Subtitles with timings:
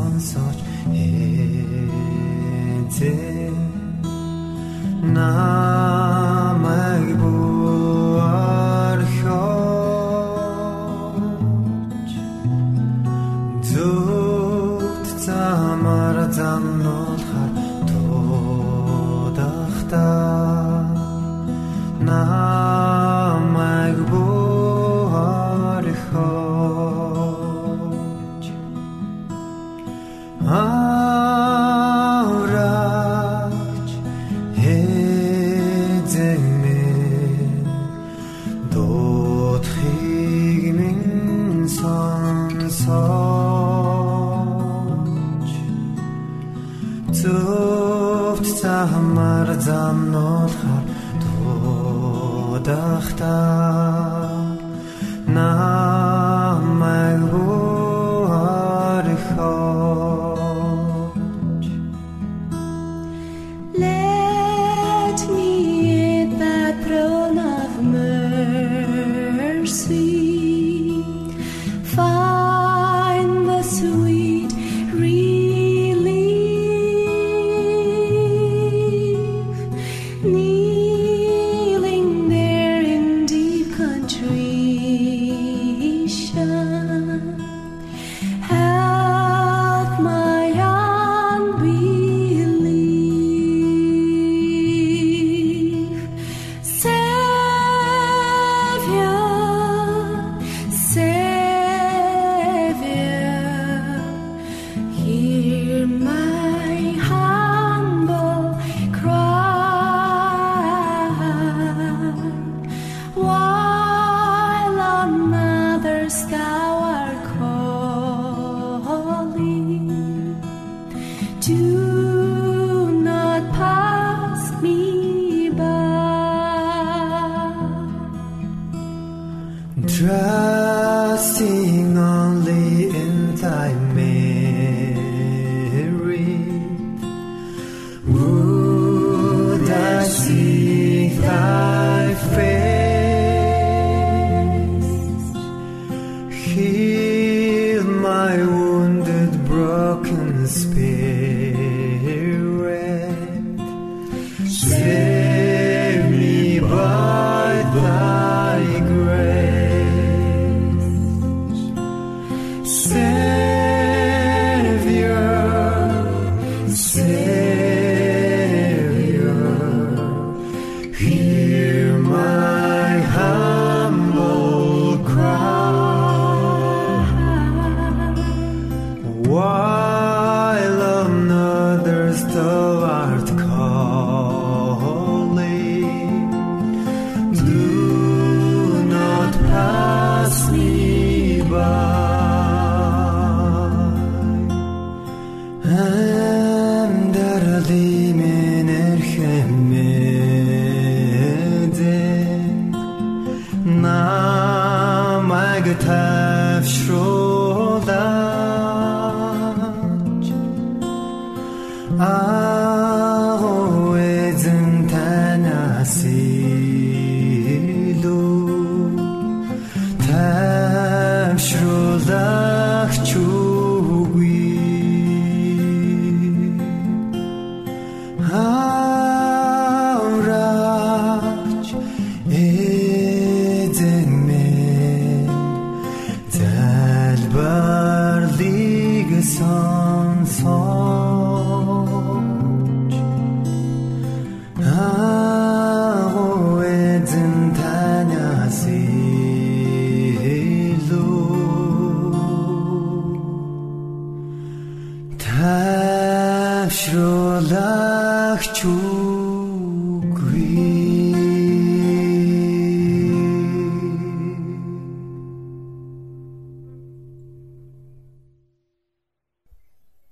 [0.00, 0.60] Намайг
[5.10, 6.19] тавшруулаа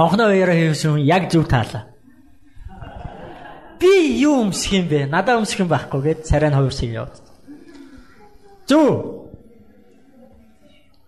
[0.00, 1.84] Онхноо уяраа хийсэн яг зөв таалаа.
[3.80, 5.04] Би юу өмсөх юм бэ?
[5.04, 7.20] Надаа өмсөх юм байхгүй гэд царай нь хувирсыг яваад.
[8.64, 8.88] Зөв.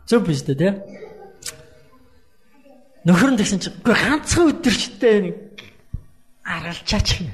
[0.04, 0.68] Зөв биш үү те?
[3.08, 5.36] Нөхөр нь тэгсэн чинь үгүй ганцхан өдөрчтэй нэг
[6.44, 7.32] аргалчаач юм.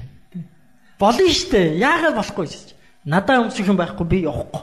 [1.02, 1.74] Болно штэ.
[1.74, 2.74] Яагаад болохгүй гэж.
[3.02, 4.62] Надаа өмсөх юм байхгүй би явахгүй.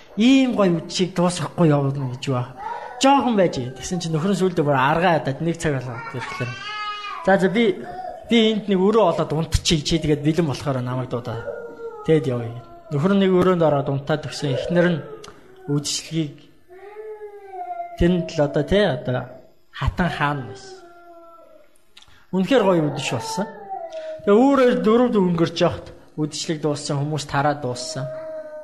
[0.17, 2.55] ийм гоё үдшийг дуусгахгүй явна гэж ба.
[3.01, 3.55] Жохон байж.
[3.57, 6.51] Тэгсэн чинь нөхөр нь сүлдө бүр аргаа хадаад нэг цаг болоод ирэхлээр.
[7.25, 7.63] За за би
[8.29, 11.41] би энд нэг өрөө олоод унтчих чи тэгээд бэлэн болохоор намайг дуудаа.
[12.05, 12.61] Тэгэд явъя.
[12.91, 14.53] Нөхөр нэг өрөөнд ороод унтаад өгсөн.
[14.53, 14.99] Эхнэр нь
[15.71, 16.35] үдшилгийг
[17.97, 19.25] тэнд л одоо тий одоо
[19.71, 20.75] хатан хаан байсан.
[22.35, 23.47] Үнэхээр гоё үдшиж болсон.
[24.27, 25.87] Тэгээ үүрээр дөрөв өнгөрч явахт
[26.19, 28.05] үдшилэг дууссан хүмүүс тараад дууссан.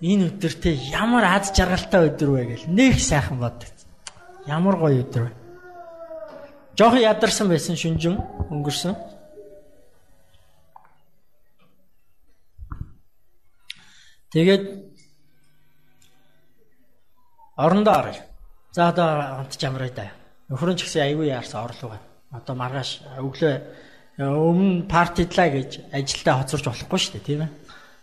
[0.00, 3.72] Энэ өдөр те ямар аз жаргалтай өдөр вэ гэл нэг сайхан боддог.
[4.46, 5.32] Ямар гоё өдөр вэ.
[6.76, 8.20] Жохон ядарсан байсан шүнжин
[8.52, 8.92] өнгөрсөн.
[14.36, 14.64] Тэгээд
[17.56, 18.20] орондоо оръё.
[18.72, 20.12] За одоо онтч амраа да.
[20.52, 21.96] Нөхөр нь ч гэсэн айгүй яарсан орлого.
[22.36, 23.54] Одоо маргааш өглөө
[24.20, 27.50] өмнө партидлаа гэж ажилдаа хоцорч болохгүй шүү дээ тийм ээ.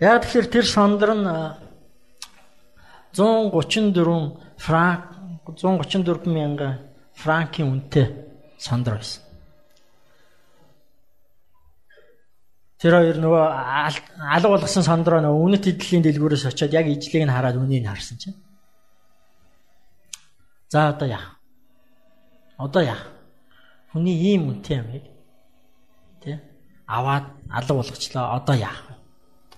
[0.00, 1.28] Яг тэгэхээр тэр сондөр нь
[3.12, 5.00] 134 франк
[5.44, 6.80] 134 мянган
[7.12, 8.06] франкийн үнэтэй
[8.56, 9.22] сондөр байсан.
[12.80, 13.44] Тэр хоёр нөгөө
[14.24, 18.40] алга болгосон сондроо нөгөө үнэт эдлийн дэлгүүрээс очиод яг ижлийг нь хараад үнийг харсан чинь.
[20.72, 21.36] За одоо яах?
[22.56, 23.04] Одоо яах?
[23.92, 25.04] Хүний ийм үнэтэй юм яг.
[26.24, 26.40] Тэ?
[26.88, 28.40] Аваад алга болгочлоо.
[28.40, 28.89] Одоо яах?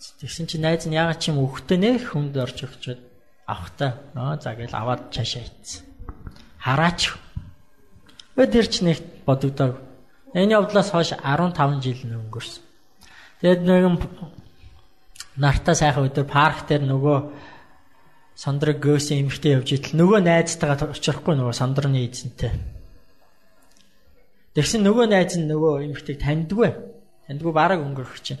[0.00, 3.00] Тэгсэн чинь найз нь ягаад ч юм өгөхтэй нэх хүнд орж өгчөөд
[3.44, 4.00] авахтай.
[4.16, 5.84] Аа за гээл аваад цаашаа ийцсэн.
[6.56, 7.12] Хараач.
[8.32, 9.76] Тэр ч нэг бодогдоог.
[10.32, 12.64] Энэ явдлаас хойш 15 жил өнгөрсөн.
[13.44, 13.96] Тэгээд нэгэн
[15.36, 17.18] нартаа сайхан өдөр парк дээр нөгөө
[18.40, 22.52] сандраг гөөсөн эмхтэй явж итэл нөгөө найзтайгаа очихгүй нөгөө сандрны эзэнтэй.
[24.56, 26.70] Тэгсэн нөгөө найз нь нөгөө эмхтэйг таньдгүй.
[27.28, 28.40] Таньдгүй бараг өнгөрөх чинь.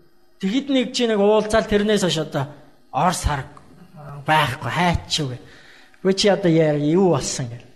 [0.41, 2.49] тэгэд нэг чи нэг уулзаал тэрнээс хойш одоо
[2.89, 3.45] ор сар
[4.25, 5.37] байхгүй хайчих вэ.
[6.01, 7.69] Гүй чи одоо яар юу болсон гэл.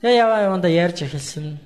[0.00, 1.60] Тэгээ яваа яванда ярьж эхэлсэн.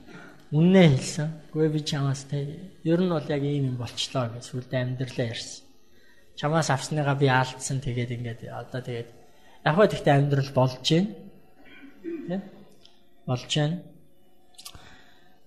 [0.50, 1.28] Үннээ хэлсэн.
[1.54, 5.62] Гүй би чамаас те ер нь бол яг ийм юм болчлоо гэж сүлд амьдралаа ярьсан.
[6.34, 9.10] Чамаас авсныгаа би алдсан тэгээд ингээд одоо тэгээд
[9.66, 11.10] яг хөө тэгтээ амьдрал болж байна.
[12.26, 12.36] Тэ?
[13.26, 13.76] Болж байна.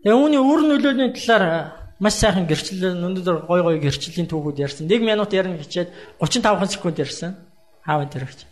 [0.00, 4.88] Тэгээ үүний үр нөлөөний талаар маш сайхан гэрчлэл өнөөдөр гой гой гэрчлийн түүхүүд ярьсан.
[4.88, 7.36] 1 минут ярина хичээд 35 секунд ярьсан.
[7.84, 8.48] Хаав энэ гэж.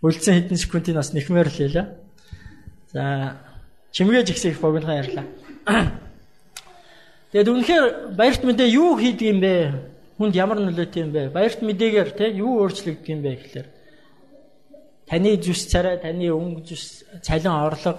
[0.00, 1.86] Үлдсэн хэдэн секундын бас нэхмээр л хэлээ.
[2.96, 3.36] За
[3.92, 5.26] чимгээж ихсэх богинохан ярьлаа.
[7.36, 7.84] Тэгэд үнэхээр
[8.16, 9.76] баярт мэдээ юу хийдэг юм бэ?
[10.16, 11.28] Хүнд ямар нөлөөтэй юм бэ?
[11.28, 13.68] Баярт мэдээгээр те юу өөрчлөгддөг юм бэ гэхлээр
[15.04, 17.98] таны зүс царай, таны өнгө зүс, цалин орлого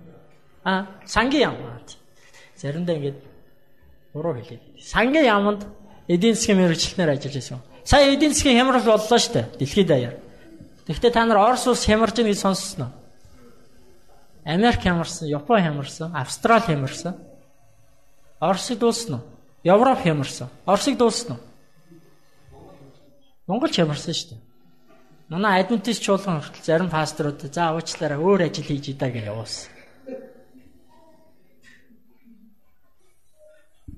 [0.63, 1.55] Аа, сангийн яам.
[2.55, 3.15] Заримдаа ингэж
[4.13, 4.59] Буруу хэлээ.
[4.79, 5.65] Сангийн яамд
[6.07, 7.59] эдийн засгийн мэрэгчлэнээр ажиллаж байсан.
[7.83, 9.45] Сая эдийн засгийн хямрал боллоо шүү дээ.
[9.57, 10.15] Дэлхийд даяар.
[10.85, 12.89] Тэгэхдээ та нар Орос улс хямарж байгааг сонссноо.
[14.45, 17.15] Америк хямарсан, Япон хямарсан, Австрали хямарсан.
[18.39, 19.23] Оросыг дуусна уу?
[19.63, 20.49] Европ хямарсан.
[20.65, 21.41] Оросыг дуусна уу?
[23.47, 24.39] Монгол хямарсан шүү дээ.
[25.29, 29.70] Манай адвентист чуулган хүртэл зарим пасторууд за уучлаарай өөр ажил хийж идаа гэж явуулсан.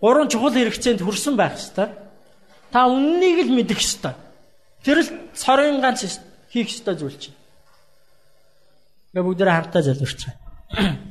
[0.00, 1.88] гурван чухал хэрэгцээнд хүрсэн байх ёстой.
[2.72, 4.14] Та үннийг л мэдэх ёстой.
[4.84, 6.20] Тэр л цорын ганц
[6.52, 7.36] хийх ёстой зүйл чинь.
[9.16, 11.06] Гэ бүгдээ хамтдаа залбирч байгаа.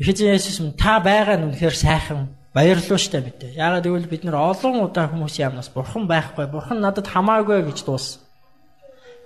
[0.00, 3.54] Эхэжин Есүс минь та байгаа нь үнэхээр сайхан баярлалаа штэ мэдээ.
[3.60, 8.24] Яагаад гэвэл бид нар олон удаа хүмүүсийн амнаас бурхан байхгүй, бурхан надад хамаагүй гэж дууссан.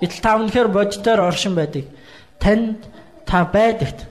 [0.03, 1.87] Гэтэл та үнэхээр бодитоор оршин байдаг.
[2.43, 2.83] Танд
[3.25, 4.11] та байдагт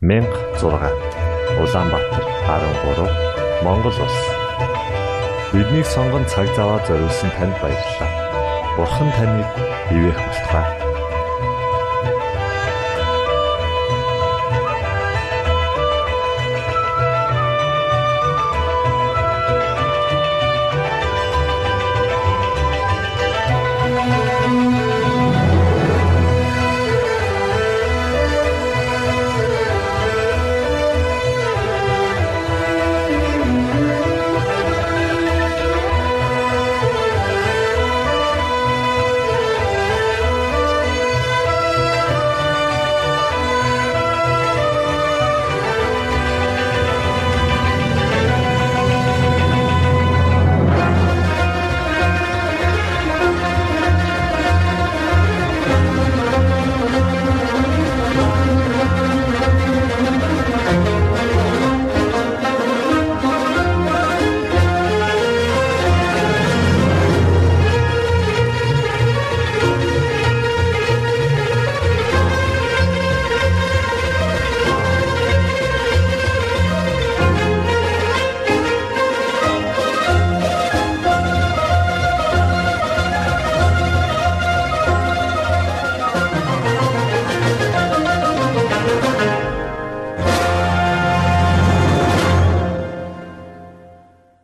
[0.00, 0.30] 16
[1.58, 4.18] Улаанбаатар 13 Монгол улс
[5.52, 8.76] Биднийг сонгон цаг зав аваад зориулсан танд баярлалаа.
[8.76, 9.50] Бурхан таныг
[9.90, 10.87] бивээх болтугай